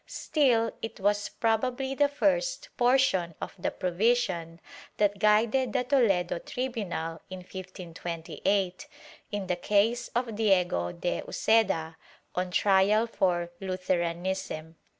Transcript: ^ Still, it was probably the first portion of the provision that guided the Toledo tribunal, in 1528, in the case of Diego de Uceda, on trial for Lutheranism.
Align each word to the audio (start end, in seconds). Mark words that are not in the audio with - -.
^ 0.01 0.03
Still, 0.09 0.71
it 0.81 0.99
was 0.99 1.29
probably 1.29 1.93
the 1.93 2.07
first 2.07 2.69
portion 2.75 3.35
of 3.39 3.53
the 3.59 3.69
provision 3.69 4.59
that 4.97 5.19
guided 5.19 5.73
the 5.73 5.83
Toledo 5.83 6.39
tribunal, 6.39 7.21
in 7.29 7.41
1528, 7.41 8.87
in 9.31 9.45
the 9.45 9.55
case 9.55 10.07
of 10.15 10.35
Diego 10.37 10.91
de 10.91 11.21
Uceda, 11.21 11.97
on 12.33 12.49
trial 12.49 13.05
for 13.05 13.51
Lutheranism. 13.59 14.75